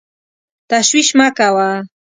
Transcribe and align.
تشویش 0.69 1.09
مه 1.17 1.27
کوه! 1.37 1.69